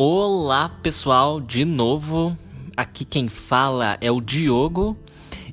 [0.00, 2.38] Olá, pessoal, de novo.
[2.76, 4.96] Aqui quem fala é o Diogo.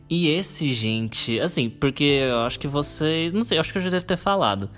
[0.08, 3.34] E esse, gente, assim, porque eu acho que vocês.
[3.34, 4.70] Não sei, acho que eu já devo ter falado.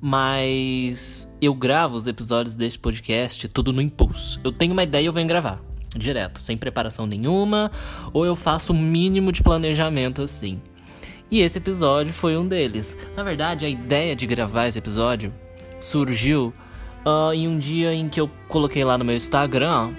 [0.00, 4.40] Mas eu gravo os episódios deste podcast tudo no impulso.
[4.44, 5.60] Eu tenho uma ideia e eu venho gravar.
[5.96, 7.72] Direto, sem preparação nenhuma,
[8.12, 10.60] ou eu faço o um mínimo de planejamento assim.
[11.28, 12.96] E esse episódio foi um deles.
[13.16, 15.34] Na verdade, a ideia de gravar esse episódio
[15.80, 16.54] surgiu
[17.06, 19.92] uh, em um dia em que eu coloquei lá no meu Instagram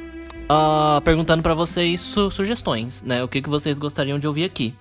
[0.47, 3.23] uh, perguntando para vocês su sugestões, né?
[3.23, 4.73] O que, que vocês gostariam de ouvir aqui.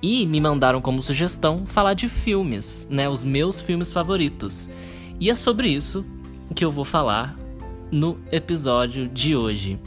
[0.00, 3.08] E me mandaram como sugestão falar de filmes, né?
[3.08, 4.70] Os meus filmes favoritos.
[5.20, 6.06] E é sobre isso
[6.54, 7.36] que eu vou falar
[7.90, 9.78] no episódio de hoje.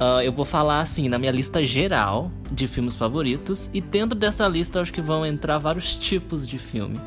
[0.00, 4.48] Uh, eu vou falar assim na minha lista geral de filmes favoritos e dentro dessa
[4.48, 6.98] lista acho que vão entrar vários tipos de filme.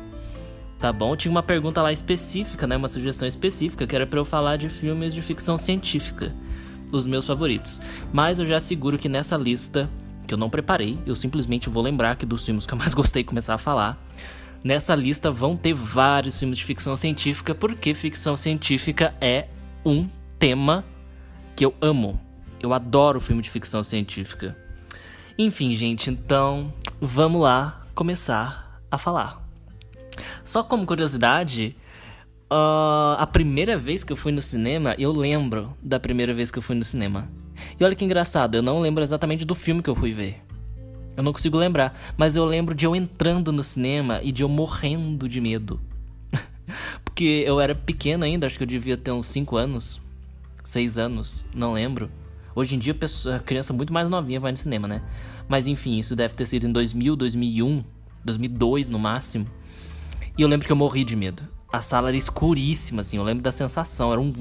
[0.78, 1.16] Tá bom?
[1.16, 2.76] Tinha uma pergunta lá específica, né?
[2.76, 6.34] Uma sugestão específica que era para eu falar de filmes de ficção científica,
[6.92, 7.80] os meus favoritos.
[8.12, 9.88] Mas eu já asseguro que nessa lista
[10.26, 13.24] que eu não preparei, eu simplesmente vou lembrar aqui dos filmes que eu mais gostei
[13.24, 14.04] começar a falar.
[14.62, 19.46] Nessa lista vão ter vários filmes de ficção científica, porque ficção científica é
[19.84, 20.84] um tema
[21.54, 22.20] que eu amo.
[22.60, 24.56] Eu adoro filme de ficção científica.
[25.38, 29.45] Enfim, gente, então vamos lá começar a falar.
[30.44, 31.76] Só como curiosidade,
[32.50, 36.58] uh, a primeira vez que eu fui no cinema, eu lembro da primeira vez que
[36.58, 37.28] eu fui no cinema.
[37.78, 40.42] E olha que engraçado, eu não lembro exatamente do filme que eu fui ver.
[41.16, 44.48] Eu não consigo lembrar, mas eu lembro de eu entrando no cinema e de eu
[44.48, 45.80] morrendo de medo.
[47.02, 50.00] Porque eu era pequeno ainda, acho que eu devia ter uns 5 anos,
[50.62, 52.10] 6 anos, não lembro.
[52.54, 52.94] Hoje em dia,
[53.34, 55.02] a, criança muito mais novinha vai no cinema, né?
[55.48, 57.84] Mas enfim, isso deve ter sido em 2000, 2001,
[58.24, 59.46] 2002 no máximo.
[60.36, 61.42] E eu lembro que eu morri de medo.
[61.72, 64.12] A sala era escuríssima, assim, eu lembro da sensação.
[64.12, 64.32] Era um.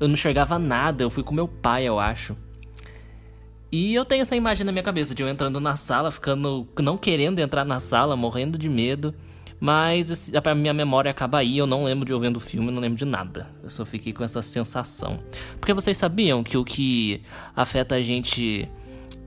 [0.00, 2.36] Eu não enxergava nada, eu fui com meu pai, eu acho.
[3.70, 6.68] E eu tenho essa imagem na minha cabeça de eu entrando na sala, ficando.
[6.80, 9.14] não querendo entrar na sala, morrendo de medo.
[9.60, 12.80] Mas a minha memória acaba aí, eu não lembro de eu vendo o filme, não
[12.80, 13.48] lembro de nada.
[13.62, 15.20] Eu só fiquei com essa sensação.
[15.58, 17.22] Porque vocês sabiam que o que
[17.56, 18.68] afeta a gente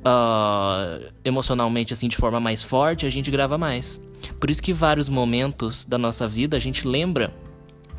[0.08, 4.02] uh, emocionalmente, assim, de forma mais forte, a gente grava mais.
[4.40, 7.34] Por isso que vários momentos da nossa vida a gente lembra,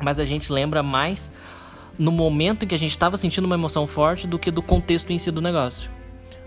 [0.01, 1.31] mas a gente lembra mais
[1.97, 5.11] no momento em que a gente estava sentindo uma emoção forte do que do contexto
[5.11, 5.89] em si do negócio.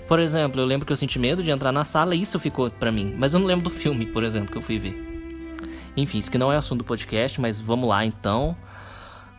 [0.09, 2.71] Por exemplo, eu lembro que eu senti medo de entrar na sala e isso ficou
[2.71, 5.11] para mim, mas eu não lembro do filme, por exemplo, que eu fui ver.
[5.97, 8.57] Enfim, isso que não é assunto do podcast, mas vamos lá então.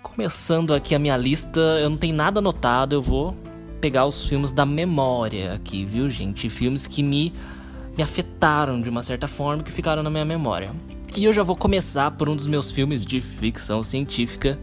[0.01, 3.35] Começando aqui a minha lista, eu não tenho nada anotado, eu vou
[3.83, 6.49] pegar os filmes da memória aqui, viu, gente?
[6.49, 7.33] Filmes que me,
[7.97, 10.71] me afetaram de uma certa forma, que ficaram na minha memória.
[11.13, 14.57] E eu já vou começar por um dos meus filmes de ficção científica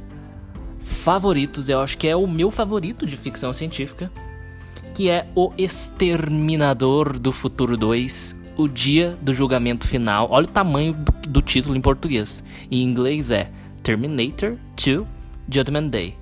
[0.81, 4.11] favoritos, eu acho que é o meu favorito de ficção científica,
[4.95, 10.29] que é O Exterminador do Futuro 2, o dia do julgamento final.
[10.31, 10.97] Olha o tamanho
[11.29, 12.43] do título em português.
[12.71, 13.51] Em inglês é
[13.83, 15.07] Terminator 2
[15.47, 16.20] Judgment Day.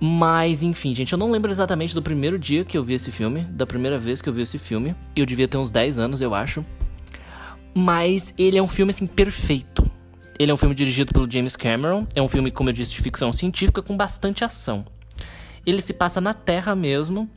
[0.00, 3.42] Mas, enfim, gente, eu não lembro exatamente do primeiro dia que eu vi esse filme,
[3.42, 4.94] da primeira vez que eu vi esse filme.
[5.16, 6.64] Eu devia ter uns 10 anos, eu acho.
[7.74, 9.90] Mas ele é um filme, assim, perfeito.
[10.38, 12.06] Ele é um filme dirigido pelo James Cameron.
[12.14, 14.86] É um filme, como eu disse, de ficção científica com bastante ação.
[15.66, 17.28] Ele se passa na Terra mesmo,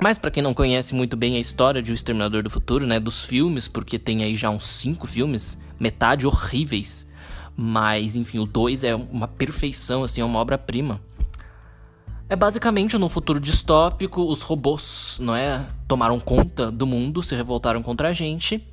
[0.00, 2.98] mas para quem não conhece muito bem a história de O Exterminador do Futuro, né,
[2.98, 7.06] dos filmes, porque tem aí já uns cinco filmes, metade horríveis,
[7.54, 11.02] mas enfim, o 2 é uma perfeição, assim, é uma obra-prima.
[12.30, 17.82] É basicamente num futuro distópico, os robôs, não é, tomaram conta do mundo, se revoltaram
[17.82, 18.64] contra a gente,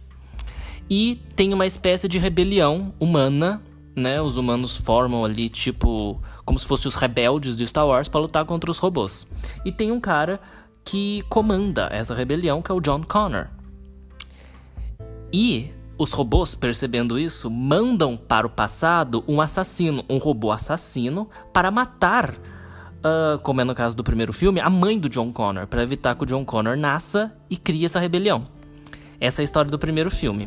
[0.88, 3.60] e tem uma espécie de rebelião humana,
[3.96, 4.22] né?
[4.22, 8.46] Os humanos formam ali tipo como se fossem os rebeldes do Star Wars para lutar
[8.46, 9.28] contra os robôs.
[9.66, 10.40] E tem um cara
[10.86, 13.48] que comanda essa rebelião, que é o John Connor.
[15.34, 21.72] E os robôs, percebendo isso, mandam para o passado um assassino, um robô assassino, para
[21.72, 22.36] matar,
[23.00, 26.16] uh, como é no caso do primeiro filme, a mãe do John Connor, para evitar
[26.16, 28.48] que o John Connor nasça e crie essa rebelião.
[29.20, 30.46] Essa é a história do primeiro filme.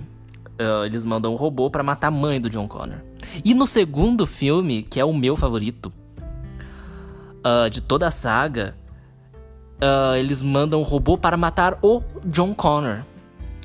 [0.61, 2.99] Uh, eles mandam um robô para matar a mãe do John Connor.
[3.45, 5.93] E no segundo filme, que é o meu favorito
[7.45, 8.77] uh, de toda a saga,
[10.19, 13.03] eles mandam um robô para matar o John Connor.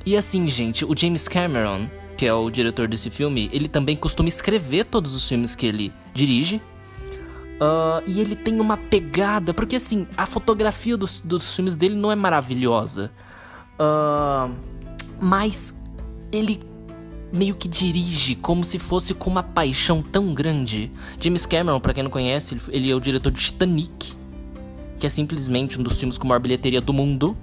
[0.05, 4.29] E assim, gente, o James Cameron, que é o diretor desse filme, ele também costuma
[4.29, 6.61] escrever todos os filmes que ele dirige.
[7.55, 12.11] Uh, e ele tem uma pegada, porque assim, a fotografia dos, dos filmes dele não
[12.11, 13.11] é maravilhosa.
[13.79, 14.53] Uh,
[15.19, 15.73] mas
[16.31, 16.61] ele
[17.31, 20.91] meio que dirige como se fosse com uma paixão tão grande.
[21.19, 24.15] James Cameron, para quem não conhece, ele é o diretor de Titanic
[24.99, 27.35] que é simplesmente um dos filmes com maior bilheteria do mundo,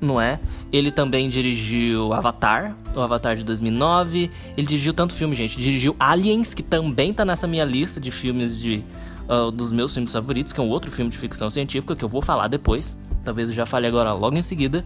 [0.00, 0.40] não é?
[0.72, 4.30] Ele também dirigiu Avatar, o Avatar de 2009.
[4.56, 5.58] Ele dirigiu tanto filme, gente.
[5.58, 8.84] Dirigiu Aliens, que também tá nessa minha lista de filmes de
[9.28, 12.08] uh, dos meus filmes favoritos, que é um outro filme de ficção científica que eu
[12.08, 12.96] vou falar depois.
[13.24, 14.84] Talvez eu já fale agora logo em seguida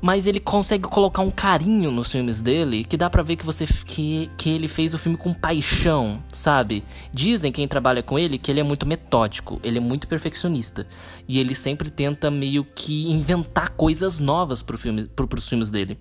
[0.00, 3.66] mas ele consegue colocar um carinho nos filmes dele que dá para ver que você
[3.66, 6.82] que, que ele fez o filme com paixão, sabe?
[7.12, 10.86] Dizem quem trabalha com ele que ele é muito metódico, ele é muito perfeccionista
[11.28, 15.98] e ele sempre tenta meio que inventar coisas novas pro filme, pro, pros filmes dele.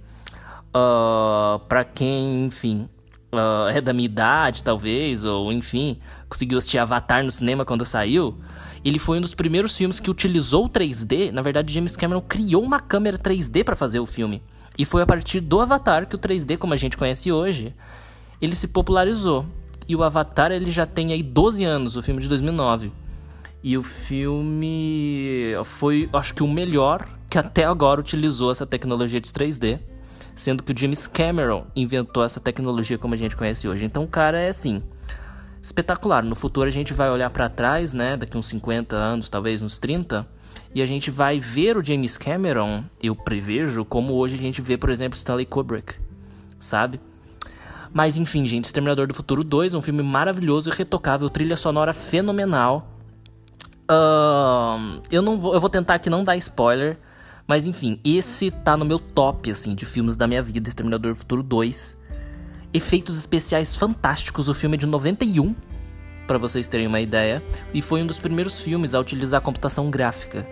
[0.69, 2.88] Uh, pra quem, enfim,
[3.34, 8.37] uh, é da minha idade, talvez, ou enfim, conseguiu assistir Avatar no cinema quando saiu,
[8.85, 11.31] ele foi um dos primeiros filmes que utilizou o 3D.
[11.31, 14.41] Na verdade, James Cameron criou uma câmera 3D para fazer o filme.
[14.77, 17.73] E foi a partir do Avatar que o 3D, como a gente conhece hoje,
[18.41, 19.45] ele se popularizou.
[19.87, 22.91] E o Avatar ele já tem aí 12 anos, o filme de 2009.
[23.61, 29.29] E o filme foi, acho que o melhor que até agora utilizou essa tecnologia de
[29.29, 29.79] 3D,
[30.33, 33.83] sendo que o James Cameron inventou essa tecnologia como a gente conhece hoje.
[33.83, 34.81] Então o cara é assim,
[35.61, 36.23] espetacular.
[36.23, 39.77] No futuro a gente vai olhar para trás, né, daqui uns 50 anos, talvez uns
[39.79, 40.27] 30,
[40.73, 44.77] e a gente vai ver o James Cameron, eu prevejo, como hoje a gente vê,
[44.77, 45.95] por exemplo, Stanley Kubrick,
[46.57, 47.00] sabe?
[47.91, 52.88] Mas enfim, gente, Exterminador do Futuro 2, um filme maravilhoso e retocável, trilha sonora fenomenal.
[53.89, 57.00] Uh, eu não vou, eu vou tentar aqui não dar spoiler,
[57.47, 61.17] mas enfim, esse tá no meu top assim de filmes da minha vida, Exterminador do
[61.17, 61.97] Futuro 2
[62.74, 64.50] efeitos especiais fantásticos.
[64.50, 65.56] O filme é de 91,
[66.27, 67.44] para vocês terem uma ideia,
[67.74, 70.48] e foi um dos primeiros filmes a utilizar computação gráfica,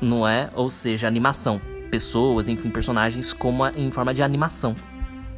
[0.00, 0.50] não é?
[0.54, 4.74] Ou seja, animação, pessoas, enfim, personagens como a, em forma de animação,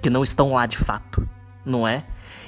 [0.00, 1.28] que não estão lá de fato,
[1.64, 2.04] não é?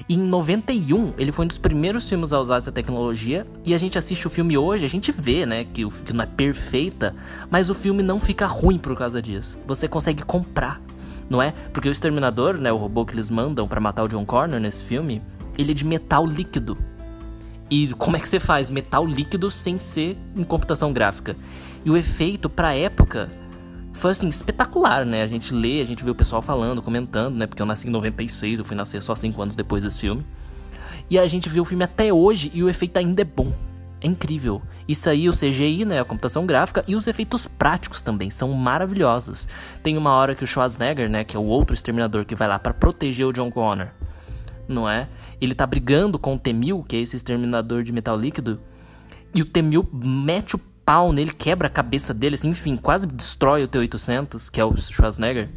[0.08, 3.46] E em 91, ele foi um dos primeiros filmes a usar essa tecnologia.
[3.64, 6.24] E a gente assiste o filme hoje, a gente vê, né, que, o, que não
[6.24, 7.14] é perfeita,
[7.50, 9.58] mas o filme não fica ruim por causa disso.
[9.66, 10.80] Você consegue comprar
[11.28, 11.52] não é?
[11.72, 14.82] Porque o exterminador, né, o robô que eles mandam para matar o John Connor nesse
[14.84, 15.22] filme,
[15.56, 16.76] ele é de metal líquido.
[17.70, 21.36] E como é que você faz metal líquido sem ser em computação gráfica?
[21.84, 23.30] E o efeito pra época
[23.92, 25.22] foi assim espetacular, né?
[25.22, 27.46] A gente lê, a gente vê o pessoal falando, comentando, né?
[27.46, 30.24] Porque eu nasci em 96, eu fui nascer só 5 anos depois desse filme.
[31.08, 33.52] E a gente vê o filme até hoje e o efeito ainda é bom.
[34.02, 34.60] É incrível.
[34.88, 39.46] Isso aí, o CGI, né, a computação gráfica e os efeitos práticos também são maravilhosos.
[39.80, 42.58] Tem uma hora que o Schwarzenegger, né, que é o outro exterminador que vai lá
[42.58, 43.88] para proteger o John Connor,
[44.66, 45.08] não é?
[45.40, 48.60] Ele tá brigando com o T-1000, que é esse exterminador de metal líquido,
[49.32, 53.62] e o T-1000 mete o pau nele, quebra a cabeça dele, assim, enfim, quase destrói
[53.62, 55.48] o T-800, que é o Schwarzenegger.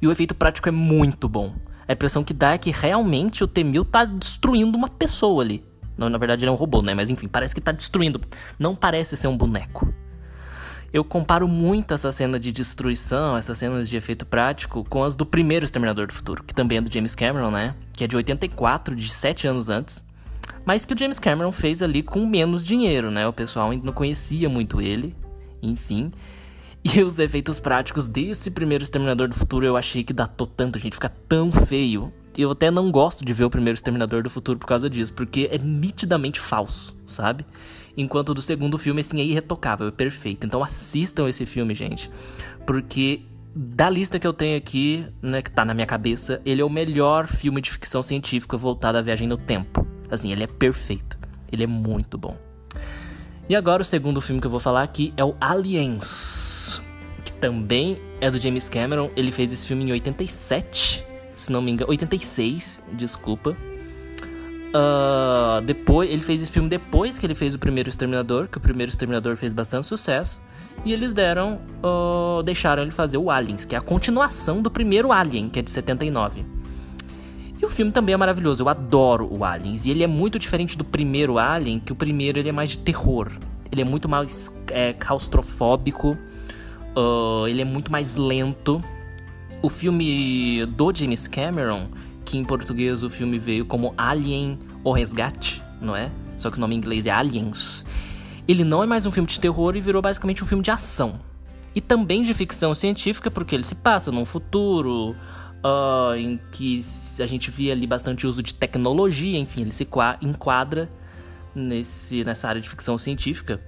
[0.00, 1.54] E o efeito prático é muito bom.
[1.86, 5.62] A impressão que dá é que realmente o T-1000 tá destruindo uma pessoa ali.
[5.96, 6.94] Não, na verdade ele é um robô, né?
[6.94, 8.20] Mas enfim, parece que tá destruindo.
[8.58, 9.92] Não parece ser um boneco.
[10.92, 15.24] Eu comparo muito essa cena de destruição, essas cenas de efeito prático, com as do
[15.24, 17.74] primeiro Exterminador do Futuro, que também é do James Cameron, né?
[17.94, 20.04] Que é de 84, de 7 anos antes.
[20.66, 23.26] Mas que o James Cameron fez ali com menos dinheiro, né?
[23.26, 25.16] O pessoal ainda não conhecia muito ele,
[25.62, 26.12] enfim.
[26.84, 30.94] E os efeitos práticos desse primeiro Exterminador do Futuro eu achei que datou tanto, gente,
[30.94, 34.66] fica tão feio eu até não gosto de ver o primeiro Exterminador do Futuro por
[34.66, 37.44] causa disso, porque é nitidamente falso, sabe?
[37.96, 40.46] Enquanto do segundo filme, assim, é irretocável, é perfeito.
[40.46, 42.10] Então assistam esse filme, gente.
[42.66, 43.22] Porque
[43.54, 46.70] da lista que eu tenho aqui, né, que tá na minha cabeça, ele é o
[46.70, 49.86] melhor filme de ficção científica voltado à viagem no tempo.
[50.10, 51.18] Assim, ele é perfeito.
[51.50, 52.36] Ele é muito bom.
[53.48, 56.80] E agora o segundo filme que eu vou falar aqui é o Aliens,
[57.24, 59.10] que também é do James Cameron.
[59.14, 63.56] Ele fez esse filme em 87 se não me engano, 86, desculpa.
[64.74, 68.60] Uh, depois, ele fez esse filme depois que ele fez o primeiro Exterminador, que o
[68.60, 70.40] primeiro Exterminador fez bastante sucesso.
[70.84, 75.12] E eles deram, uh, deixaram ele fazer o Aliens, que é a continuação do primeiro
[75.12, 76.44] Alien, que é de 79.
[77.60, 79.86] E o filme também é maravilhoso, eu adoro o Aliens.
[79.86, 82.78] E ele é muito diferente do primeiro Alien, que o primeiro ele é mais de
[82.78, 83.30] terror.
[83.70, 86.18] Ele é muito mais é, claustrofóbico,
[86.96, 88.82] uh, ele é muito mais lento.
[89.62, 91.88] O filme do James Cameron,
[92.24, 96.10] que em português o filme veio como Alien o Resgate, não é?
[96.36, 97.86] Só que o nome em inglês é Aliens.
[98.48, 101.20] Ele não é mais um filme de terror e virou basicamente um filme de ação.
[101.76, 105.14] E também de ficção científica, porque ele se passa num futuro
[105.62, 106.80] uh, em que
[107.20, 109.88] a gente via ali bastante uso de tecnologia, enfim, ele se
[110.20, 110.90] enquadra
[111.54, 113.62] nesse, nessa área de ficção científica.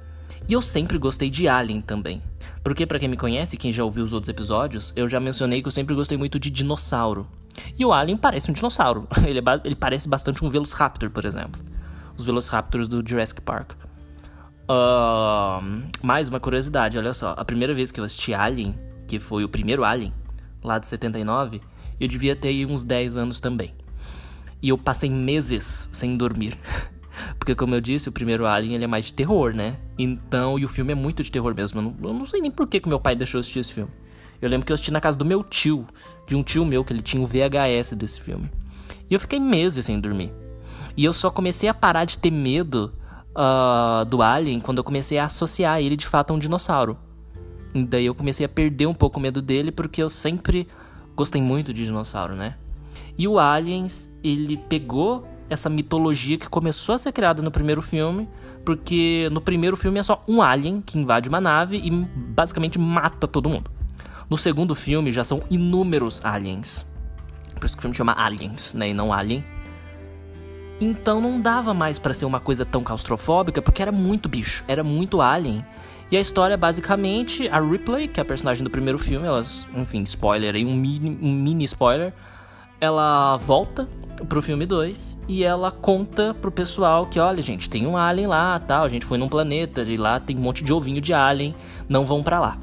[0.48, 2.20] E eu sempre gostei de Alien também.
[2.64, 5.68] Porque, para quem me conhece, quem já ouviu os outros episódios, eu já mencionei que
[5.68, 7.28] eu sempre gostei muito de dinossauro.
[7.78, 9.06] E o Alien parece um dinossauro.
[9.23, 11.62] Ele, é ele parece bastante um Velociraptor, por exemplo.
[12.16, 13.73] Os Velociraptors do Jurassic Park.
[14.64, 17.35] Uh, mais uma curiosidade, olha só.
[17.37, 18.75] A primeira vez que eu assisti Alien,
[19.06, 20.14] que foi o primeiro Alien,
[20.62, 21.61] lá de 79,
[22.00, 23.75] eu devia ter uns 10 anos também.
[24.62, 26.59] E eu passei meses sem dormir.
[27.38, 29.76] Porque, como eu disse, o primeiro Alien ele é mais de terror, né?
[29.99, 31.80] Então, e o filme é muito de terror mesmo.
[31.80, 33.90] Eu não, eu não sei nem por que, que meu pai deixou assistir esse filme.
[34.40, 35.87] Eu lembro que eu assisti na casa do meu tio,
[36.26, 38.50] de um tio meu, que ele tinha o VHS desse filme.
[39.09, 40.33] E eu fiquei meses sem dormir.
[40.97, 42.92] E eu só comecei a parar de ter medo
[43.30, 46.97] uh, do Alien quando eu comecei a associar ele de fato a um dinossauro.
[47.75, 50.68] E daí eu comecei a perder um pouco o medo dele porque eu sempre
[51.16, 52.56] gostei muito de dinossauro, né?
[53.16, 58.28] E o Aliens, ele pegou essa mitologia que começou a ser criada no primeiro filme,
[58.64, 63.28] porque no primeiro filme é só um alien que invade uma nave e basicamente mata
[63.28, 63.70] todo mundo.
[64.28, 66.86] No segundo filme já são inúmeros aliens.
[67.54, 69.44] Por isso que o filme chama Aliens, né, e não Alien.
[70.80, 74.82] Então não dava mais para ser uma coisa tão claustrofóbica, porque era muito bicho, era
[74.82, 75.64] muito alien.
[76.10, 80.02] E a história, basicamente, a Ripley, que é a personagem do primeiro filme, elas, enfim,
[80.02, 82.12] spoiler aí, um mini, um mini spoiler,
[82.80, 83.88] ela volta
[84.28, 88.59] pro filme 2 e ela conta pro pessoal que, olha, gente, tem um alien lá,
[88.59, 91.54] tal, a gente foi num planeta e lá tem um monte de ovinho de alien,
[91.88, 92.59] não vão para lá.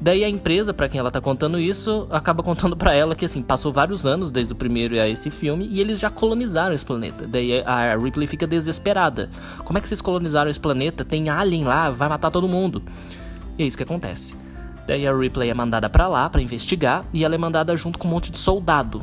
[0.00, 3.42] Daí a empresa, para quem ela tá contando isso, acaba contando para ela que assim,
[3.42, 7.26] passou vários anos desde o primeiro a esse filme e eles já colonizaram esse planeta.
[7.26, 9.30] Daí a Ripley fica desesperada.
[9.64, 11.04] Como é que vocês colonizaram esse planeta?
[11.04, 12.82] Tem alien lá, vai matar todo mundo.
[13.56, 14.36] E é isso que acontece.
[14.86, 18.08] Daí a Ripley é mandada para lá para investigar e ela é mandada junto com
[18.08, 19.02] um monte de soldado,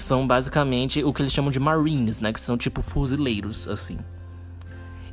[0.00, 3.98] são basicamente o que eles chamam de marines, né, que são tipo fuzileiros assim.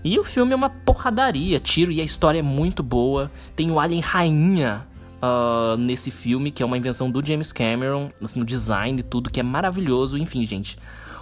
[0.03, 3.31] E o filme é uma porradaria, tiro e a história é muito boa.
[3.55, 4.87] Tem o Alien Rainha
[5.21, 9.29] uh, nesse filme, que é uma invenção do James Cameron, assim, o design e tudo,
[9.29, 10.17] que é maravilhoso.
[10.17, 10.77] Enfim, gente.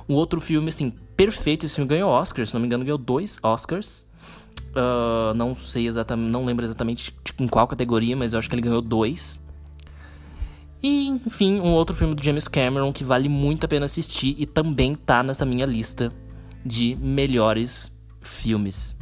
[0.08, 1.66] Um outro filme, assim, perfeito.
[1.66, 4.06] Esse filme ganhou Oscars, se não me engano, ganhou dois Oscars.
[4.72, 8.62] Uh, não sei exatamente, não lembro exatamente em qual categoria, mas eu acho que ele
[8.62, 9.40] ganhou dois.
[10.82, 14.46] E, enfim, um outro filme do James Cameron que vale muito a pena assistir e
[14.46, 16.12] também tá nessa minha lista
[16.66, 18.98] de melhores filmes.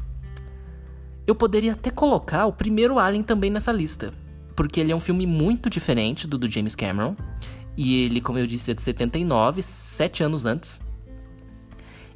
[1.26, 4.14] Eu poderia até colocar o primeiro Alien também nessa lista,
[4.56, 7.16] porque ele é um filme muito diferente do do James Cameron.
[7.76, 10.82] E ele, como eu disse, é de 79, sete anos antes.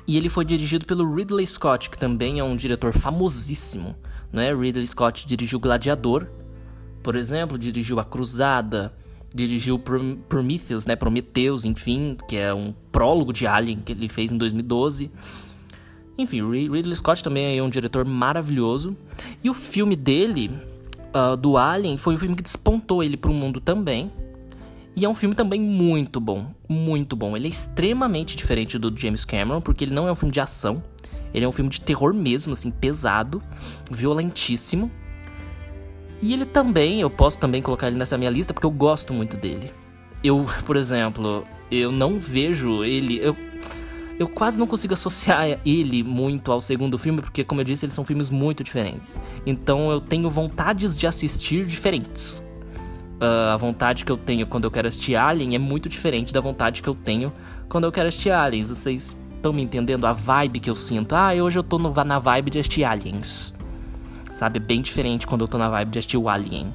[0.05, 3.95] E ele foi dirigido pelo Ridley Scott, que também é um diretor famosíssimo.
[4.31, 4.53] Né?
[4.53, 6.27] Ridley Scott dirigiu Gladiador,
[7.01, 8.93] por exemplo, dirigiu A Cruzada,
[9.33, 9.79] dirigiu
[10.29, 10.95] Prometheus, né?
[10.95, 15.11] Prometheus, enfim, que é um prólogo de Alien que ele fez em 2012.
[16.17, 18.97] Enfim, Ridley Scott também é um diretor maravilhoso.
[19.43, 20.49] E o filme dele
[21.13, 24.11] uh, do Alien foi um filme que despontou ele para o mundo também.
[24.95, 27.37] E é um filme também muito bom, muito bom.
[27.37, 30.81] Ele é extremamente diferente do James Cameron, porque ele não é um filme de ação.
[31.31, 33.43] Ele é um filme de terror mesmo, assim, pesado,
[33.91, 34.89] violentíssimo.
[36.21, 39.37] E ele também, eu posso também colocar ele nessa minha lista porque eu gosto muito
[39.37, 39.71] dele.
[40.23, 43.19] Eu, por exemplo, eu não vejo ele.
[43.19, 43.35] Eu,
[44.17, 47.93] eu quase não consigo associar ele muito ao segundo filme, porque, como eu disse, eles
[47.93, 49.19] são filmes muito diferentes.
[49.45, 52.43] Então eu tenho vontades de assistir diferentes.
[53.19, 56.39] Uh, a vontade que eu tenho quando eu quero assistir Alien é muito diferente da
[56.39, 57.33] vontade que eu tenho
[57.67, 58.69] quando eu quero assistir Aliens.
[58.69, 61.13] Vocês estão me entendendo a vibe que eu sinto?
[61.13, 63.56] Ah, hoje eu tô no, na vibe de assistir Aliens.
[64.37, 64.57] Sabe?
[64.57, 66.71] É bem diferente quando eu tô na vibe de assistir o Alien.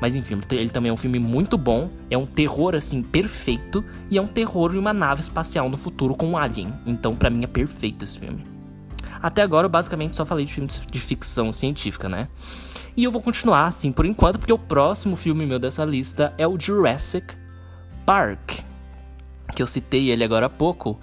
[0.00, 4.16] Mas enfim, ele também é um filme muito bom, é um terror assim perfeito e
[4.16, 6.72] é um terror em uma nave espacial no futuro com um alien.
[6.86, 8.44] Então, para mim é perfeito esse filme.
[9.22, 12.28] Até agora eu basicamente só falei de filmes de ficção científica, né?
[12.96, 16.46] E eu vou continuar assim por enquanto, porque o próximo filme meu dessa lista é
[16.46, 17.34] o Jurassic
[18.06, 18.60] Park,
[19.54, 20.98] que eu citei ele agora há pouco,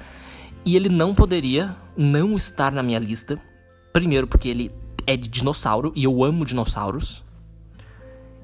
[0.66, 3.40] e ele não poderia não estar na minha lista.
[3.94, 7.24] Primeiro porque ele é de dinossauro e eu amo dinossauros.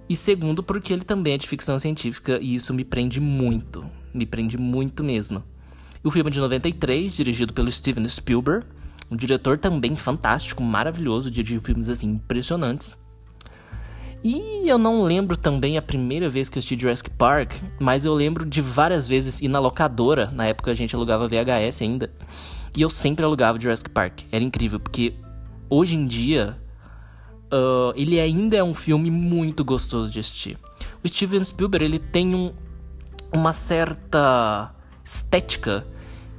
[0.09, 3.85] E segundo, porque ele também é de ficção científica e isso me prende muito.
[4.13, 5.43] Me prende muito mesmo.
[6.03, 8.65] O filme é de 93, dirigido pelo Steven Spielberg,
[9.11, 12.97] um diretor também fantástico, maravilhoso, dirigiu filmes assim impressionantes.
[14.23, 18.13] E eu não lembro também a primeira vez que eu assisti Jurassic Park, mas eu
[18.13, 22.11] lembro de várias vezes ir na locadora, na época a gente alugava VHS ainda,
[22.75, 24.21] e eu sempre alugava Jurassic Park.
[24.31, 25.13] Era incrível, porque
[25.69, 26.57] hoje em dia
[27.47, 30.57] uh, ele ainda é um filme muito gostoso de assistir.
[31.03, 32.53] O Steven Spielberg ele tem um,
[33.31, 35.85] uma certa estética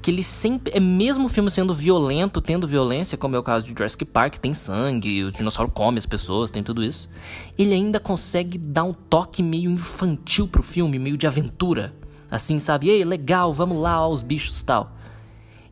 [0.01, 3.67] que ele sempre é mesmo o filme sendo violento, tendo violência, como é o caso
[3.67, 7.11] de Jurassic Park, tem sangue, o dinossauro come as pessoas, tem tudo isso.
[7.59, 11.93] Ele ainda consegue dar um toque meio infantil pro filme, meio de aventura.
[12.31, 12.89] Assim, sabe?
[12.89, 14.97] Ei, legal, vamos lá, os bichos tal.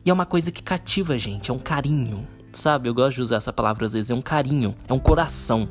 [0.03, 2.89] E é uma coisa que cativa a gente, é um carinho sabe?
[2.89, 4.11] Eu gosto de usar essa palavra às vezes.
[4.11, 5.69] É um carinho, é um coração.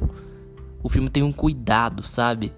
[0.82, 2.52] O filme tem um cuidado, sabe?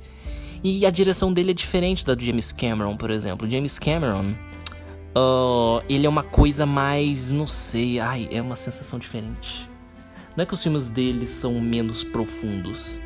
[0.63, 3.47] E a direção dele é diferente da do James Cameron, por exemplo.
[3.47, 4.35] O James Cameron,
[5.17, 9.69] uh, ele é uma coisa mais, não sei, ai, é uma sensação diferente.
[10.37, 12.99] Não é que os filmes dele são menos profundos,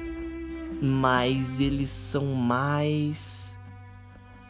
[0.81, 3.57] mas eles são mais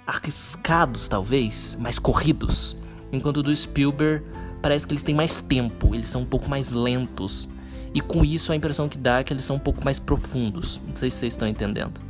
[0.07, 2.76] arriscados, talvez, mais corridos.
[3.12, 4.25] Enquanto o do Spielberg
[4.62, 7.49] parece que eles têm mais tempo, eles são um pouco mais lentos.
[7.92, 10.81] E com isso a impressão que dá é que eles são um pouco mais profundos.
[10.87, 12.00] Não sei se vocês estão entendendo.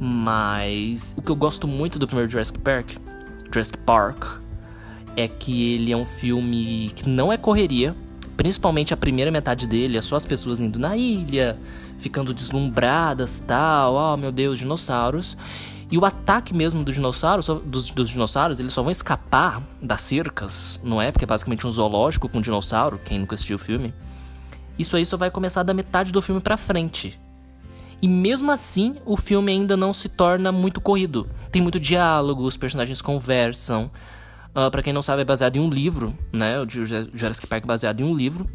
[0.00, 2.92] Mas o que eu gosto muito do primeiro Jurassic Park,
[3.52, 4.40] Jurassic Park,
[5.16, 7.94] é que ele é um filme que não é correria,
[8.36, 11.58] principalmente a primeira metade dele, é só as pessoas indo na ilha,
[11.98, 15.36] ficando deslumbradas, tal, oh meu Deus, dinossauros.
[15.92, 20.80] E o ataque mesmo dos dinossauros, dos, dos, dinossauros, eles só vão escapar das cercas,
[20.82, 21.12] não é?
[21.12, 23.92] Porque é basicamente um zoológico com dinossauro, quem nunca assistiu o filme.
[24.78, 27.20] Isso aí só vai começar da metade do filme pra frente.
[28.00, 31.28] E mesmo assim, o filme ainda não se torna muito corrido.
[31.50, 33.90] Tem muito diálogo, os personagens conversam.
[34.54, 36.58] Uh, ah, para quem não sabe, é baseado em um livro, né?
[36.58, 38.48] O Jurassic Park é baseado em um livro.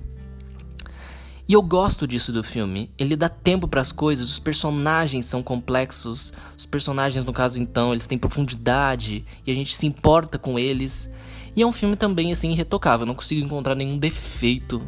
[1.48, 2.92] E eu gosto disso do filme.
[2.98, 6.34] Ele dá tempo para as coisas, os personagens são complexos.
[6.58, 11.10] Os personagens, no caso então, eles têm profundidade e a gente se importa com eles.
[11.56, 14.86] E é um filme também assim irretocável, eu não consigo encontrar nenhum defeito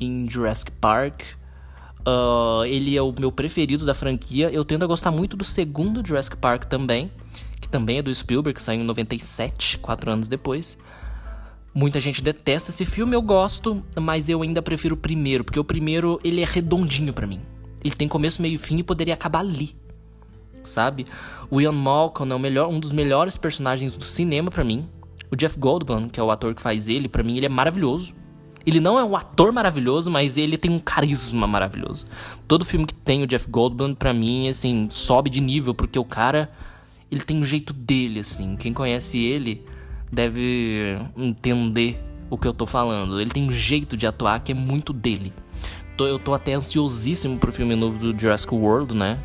[0.00, 1.22] em Jurassic Park.
[2.06, 4.50] Uh, ele é o meu preferido da franquia.
[4.50, 7.10] Eu tendo a gostar muito do segundo Jurassic Park também,
[7.60, 10.78] que também é do Spielberg, que saiu em 97, quatro anos depois.
[11.76, 15.64] Muita gente detesta esse filme, eu gosto, mas eu ainda prefiro o primeiro, porque o
[15.64, 17.40] primeiro ele é redondinho para mim.
[17.82, 19.74] Ele tem começo, meio e fim e poderia acabar ali.
[20.62, 21.04] Sabe?
[21.50, 24.88] O Ian Malcolm é melhor, um dos melhores personagens do cinema para mim.
[25.32, 28.14] O Jeff Goldblum, que é o ator que faz ele, para mim ele é maravilhoso.
[28.64, 32.06] Ele não é um ator maravilhoso, mas ele tem um carisma maravilhoso.
[32.46, 36.04] Todo filme que tem o Jeff Goldblum, para mim, assim, sobe de nível, porque o
[36.04, 36.52] cara,
[37.10, 38.54] ele tem um jeito dele, assim.
[38.54, 39.66] Quem conhece ele
[40.14, 42.00] deve entender
[42.30, 43.20] o que eu tô falando.
[43.20, 45.32] Ele tem um jeito de atuar que é muito dele.
[45.98, 49.18] Eu tô até ansiosíssimo pro filme novo do Jurassic World, né?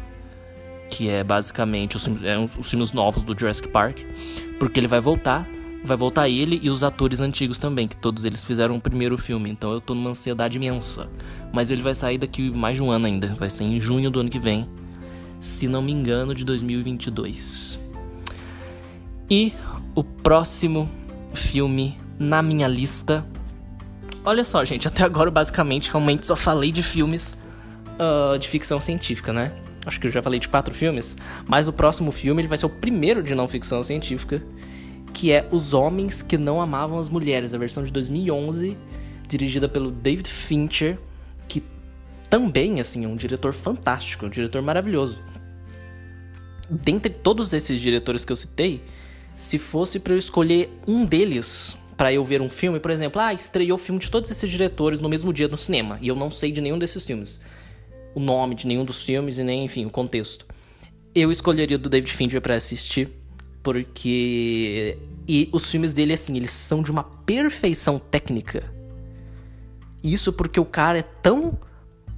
[0.90, 4.00] Que é basicamente os, é os filmes novos do Jurassic Park.
[4.60, 5.48] Porque ele vai voltar
[5.84, 9.50] vai voltar ele e os atores antigos também, que todos eles fizeram o primeiro filme,
[9.50, 11.10] então eu tô numa ansiedade imensa.
[11.54, 14.20] Mas ele vai sair daqui mais de um ano ainda, vai ser em junho do
[14.20, 14.68] ano que vem,
[15.40, 17.80] se não me engano, de 2022.
[19.30, 19.54] E
[19.96, 20.90] o próximo
[21.34, 23.26] filme na minha lista.
[24.24, 27.38] Olha só, gente, até agora basicamente realmente só falei de filmes
[27.96, 29.52] uh, de ficção científica, né?
[29.86, 31.16] Acho que eu já falei de quatro filmes,
[31.48, 34.44] mas o próximo filme ele vai ser o primeiro de não ficção científica
[35.14, 38.78] que é Os Homens que Não Amavam as Mulheres, a versão de 2011,
[39.28, 40.98] dirigida pelo David Fincher,
[41.48, 41.64] que
[42.30, 45.20] também, assim, é um diretor fantástico, um diretor maravilhoso.
[46.70, 48.82] Dentre todos esses diretores que eu citei,
[49.40, 53.34] se fosse para eu escolher um deles para eu ver um filme, por exemplo, ah,
[53.34, 56.30] estreou o filme de todos esses diretores no mesmo dia no cinema, e eu não
[56.30, 57.40] sei de nenhum desses filmes,
[58.14, 60.46] o nome de nenhum dos filmes e nem, enfim, o contexto.
[61.16, 63.10] Eu escolheria do David Fincher para assistir
[63.64, 64.98] porque.
[65.26, 68.64] E os filmes dele, assim, eles são de uma perfeição técnica.
[70.04, 71.58] Isso porque o cara é tão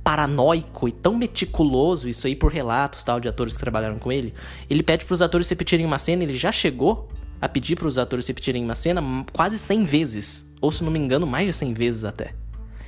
[0.04, 4.34] paranoico e tão meticuloso, isso aí por relatos tal de atores que trabalharam com ele.
[4.70, 7.10] Ele pede para os atores repetirem uma cena, ele já chegou
[7.40, 9.02] a pedir para os atores repetirem uma cena
[9.34, 12.34] quase 100 vezes, ou se não me engano, mais de 100 vezes até.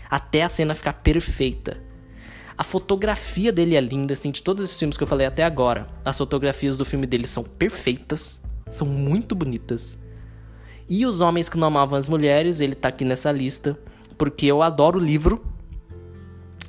[0.09, 1.81] Até a cena ficar perfeita.
[2.55, 5.87] A fotografia dele é linda, assim, de todos esses filmes que eu falei até agora.
[6.05, 9.99] As fotografias do filme dele são perfeitas, são muito bonitas.
[10.87, 13.77] E Os Homens que Não Amavam as Mulheres, ele tá aqui nessa lista,
[14.19, 15.43] porque eu adoro o livro,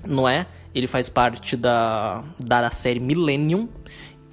[0.06, 0.46] não é?
[0.74, 3.68] Ele faz parte da, da série Millennium.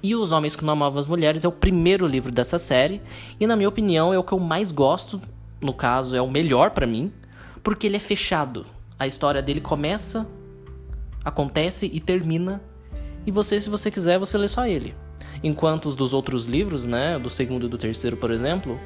[0.02, 3.00] E Os Homens que Não Amavam as Mulheres é o primeiro livro dessa série,
[3.38, 5.20] e na minha opinião é o que eu mais gosto,
[5.60, 7.12] no caso, é o melhor para mim,
[7.62, 8.66] porque ele é fechado.
[8.98, 10.26] A história dele começa
[11.24, 12.60] acontece e termina.
[13.26, 14.94] E você, se você quiser, você lê só ele.
[15.42, 18.78] Enquanto os dos outros livros, né, do segundo e do terceiro, por exemplo,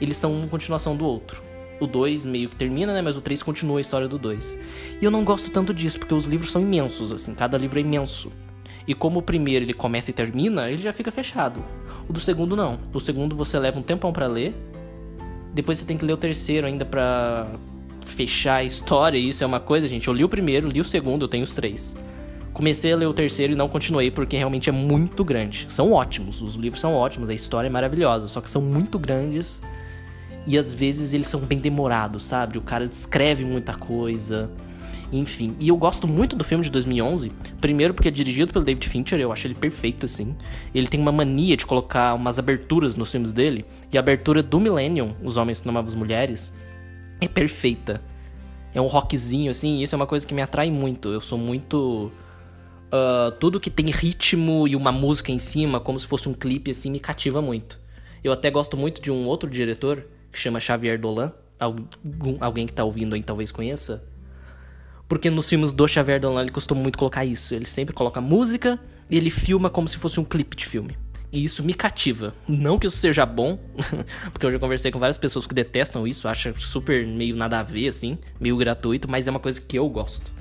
[0.00, 1.42] eles são uma continuação do outro.
[1.80, 4.58] O 2 meio que termina, né, mas o 3 continua a história do 2.
[5.00, 7.82] E eu não gosto tanto disso, porque os livros são imensos, assim, cada livro é
[7.82, 8.32] imenso.
[8.86, 11.64] E como o primeiro ele começa e termina, ele já fica fechado.
[12.08, 12.78] O do segundo não.
[12.92, 14.54] O segundo você leva um tempão para ler.
[15.54, 17.48] Depois você tem que ler o terceiro ainda pra
[18.04, 20.08] fechar a história, isso é uma coisa, gente.
[20.08, 21.96] Eu li o primeiro, li o segundo, eu tenho os três.
[22.52, 25.66] Comecei a ler o terceiro e não continuei porque realmente é muito grande.
[25.68, 29.60] São ótimos, os livros são ótimos, a história é maravilhosa, só que são muito grandes
[30.46, 32.58] e às vezes eles são bem demorados, sabe?
[32.58, 34.50] O cara descreve muita coisa.
[35.12, 37.30] Enfim, e eu gosto muito do filme de 2011,
[37.60, 40.34] primeiro porque é dirigido pelo David Fincher, eu acho ele perfeito assim.
[40.74, 44.58] Ele tem uma mania de colocar umas aberturas nos filmes dele, e a abertura do
[44.58, 46.52] Millennium, Os Homens que Amavam as Mulheres,
[47.20, 48.02] é perfeita.
[48.74, 51.10] É um rockzinho assim, e isso é uma coisa que me atrai muito.
[51.10, 52.10] Eu sou muito
[52.86, 56.72] uh, tudo que tem ritmo e uma música em cima, como se fosse um clipe
[56.72, 57.78] assim, me cativa muito.
[58.22, 60.04] Eu até gosto muito de um outro diretor
[60.34, 64.04] que chama Xavier Dolan, algum, alguém que tá ouvindo aí talvez conheça
[65.08, 67.54] porque nos filmes do Xavier Dolan ele costuma muito colocar isso.
[67.54, 68.78] Ele sempre coloca música
[69.10, 70.96] e ele filma como se fosse um clipe de filme.
[71.30, 72.32] E isso me cativa.
[72.48, 73.58] Não que isso seja bom,
[74.32, 77.62] porque eu já conversei com várias pessoas que detestam isso, acham super meio nada a
[77.62, 80.32] ver, assim, meio gratuito, mas é uma coisa que eu gosto.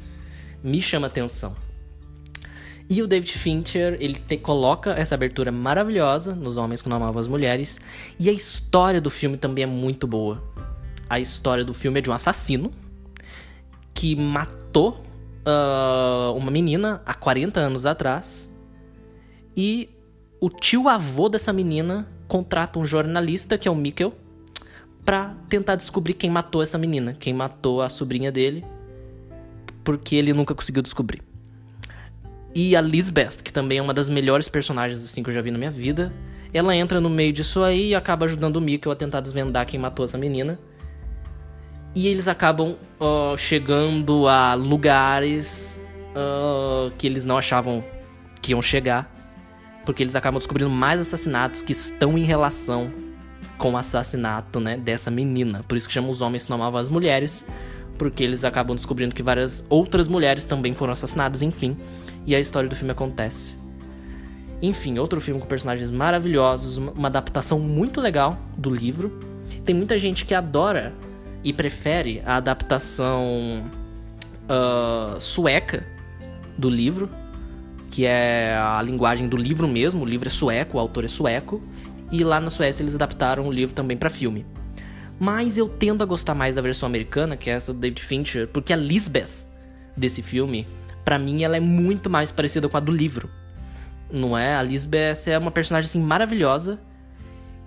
[0.64, 1.56] Me chama atenção.
[2.89, 7.19] E o David Fincher, ele te, coloca essa abertura maravilhosa nos Homens que Não Amavam
[7.19, 7.80] as Mulheres.
[8.19, 10.43] E a história do filme também é muito boa.
[11.10, 12.72] A história do filme é de um assassino
[13.93, 15.02] que matou
[15.48, 18.54] uh, uma menina há 40 anos atrás.
[19.56, 19.89] E
[20.41, 24.13] o tio-avô dessa menina contrata um jornalista, que é o Mikkel,
[25.06, 28.65] para tentar descobrir quem matou essa menina, quem matou a sobrinha dele,
[29.84, 31.22] porque ele nunca conseguiu descobrir.
[32.56, 35.50] E a Lisbeth, que também é uma das melhores personagens assim que eu já vi
[35.50, 36.13] na minha vida,
[36.54, 39.80] ela entra no meio disso aí e acaba ajudando o Mikkel a tentar desvendar quem
[39.80, 40.60] matou essa menina.
[41.96, 45.84] E eles acabam uh, chegando a lugares
[46.16, 47.84] uh, que eles não achavam
[48.42, 49.12] que iam chegar.
[49.86, 52.92] Porque eles acabam descobrindo mais assassinatos que estão em relação
[53.58, 55.63] com o assassinato né, dessa menina.
[55.68, 57.46] Por isso que chamam os homens amavam as mulheres.
[57.98, 61.78] Porque eles acabam descobrindo que várias outras mulheres também foram assassinadas, enfim.
[62.26, 63.58] E a história do filme acontece.
[64.62, 69.20] Enfim, outro filme com personagens maravilhosos, uma adaptação muito legal do livro.
[69.66, 70.94] Tem muita gente que adora
[71.44, 73.70] e prefere a adaptação
[74.44, 75.86] uh, sueca
[76.58, 77.10] do livro,
[77.92, 80.04] que é a linguagem do livro mesmo.
[80.04, 81.62] O livro é sueco, o autor é sueco,
[82.12, 84.46] e lá na Suécia eles adaptaram o livro também para filme.
[85.19, 88.47] Mas eu tendo a gostar mais da versão americana, que é essa do David Fincher,
[88.47, 89.47] porque a Lisbeth
[89.95, 90.67] desse filme,
[91.06, 93.30] para mim, ela é muito mais parecida com a do livro.
[94.12, 94.56] Não é?
[94.56, 96.80] A Lisbeth é uma personagem assim maravilhosa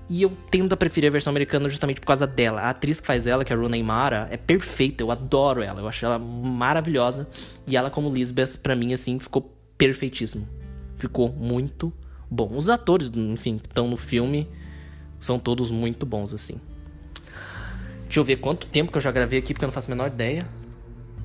[0.08, 2.60] e eu tendo a preferir a versão americana justamente por causa dela.
[2.62, 5.02] A atriz que faz ela, que é a Rooney Mara, é perfeita.
[5.02, 5.80] Eu adoro ela.
[5.80, 7.28] Eu acho ela maravilhosa.
[7.66, 10.48] E ela como Lisbeth, para mim, assim, ficou perfeitíssimo.
[10.96, 11.92] Ficou muito
[12.30, 12.56] bom.
[12.56, 14.48] Os atores, enfim, que estão no filme,
[15.18, 16.60] são todos muito bons, assim.
[18.06, 19.94] Deixa eu ver quanto tempo que eu já gravei aqui, porque eu não faço a
[19.94, 20.46] menor ideia.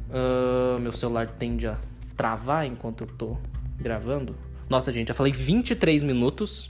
[0.10, 1.78] Uh, meu celular tende a
[2.18, 3.38] travar enquanto eu tô
[3.80, 4.36] gravando.
[4.70, 6.70] Nossa, gente, já falei 23 minutos.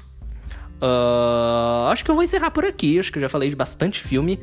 [0.81, 2.99] Uh, acho que eu vou encerrar por aqui.
[2.99, 4.39] Acho que eu já falei de bastante filme.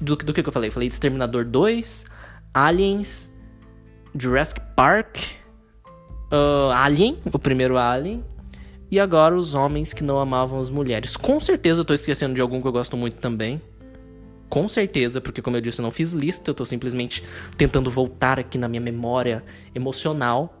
[0.00, 0.70] Do, do que, eu falei?
[0.70, 2.06] Falei de Exterminador 2,
[2.52, 3.34] Aliens,
[4.14, 5.18] Jurassic Park,
[6.32, 8.24] uh, Alien, o primeiro Alien.
[8.90, 11.16] E agora os homens que não amavam as mulheres.
[11.16, 13.60] Com certeza eu tô esquecendo de algum que eu gosto muito também.
[14.48, 17.22] Com certeza, porque como eu disse, eu não fiz lista, eu tô simplesmente
[17.56, 20.56] tentando voltar aqui na minha memória emocional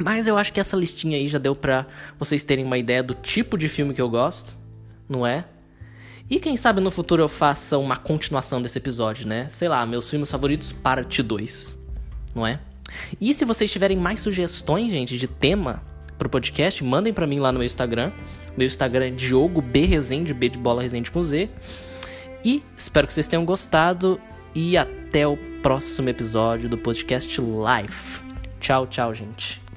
[0.00, 1.86] mas eu acho que essa listinha aí já deu pra
[2.18, 4.56] vocês terem uma ideia do tipo de filme que eu gosto,
[5.08, 5.44] não é?
[6.30, 9.48] E quem sabe no futuro eu faça uma continuação desse episódio, né?
[9.48, 11.78] Sei lá, meus filmes favoritos parte 2,
[12.34, 12.60] não é?
[13.20, 15.82] E se vocês tiverem mais sugestões, gente, de tema
[16.16, 18.12] pro podcast, mandem para mim lá no meu Instagram.
[18.56, 21.48] Meu Instagram é Diogo B Resende, B de bola Resende com Z.
[22.44, 24.20] E espero que vocês tenham gostado
[24.54, 28.22] e até o próximo episódio do podcast Life.
[28.60, 29.67] Tchau, tchau, gente.